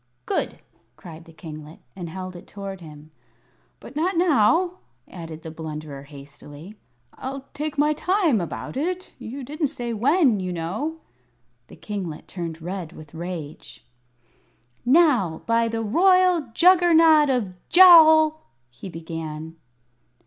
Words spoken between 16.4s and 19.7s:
Juggernaut of Jowl" he began.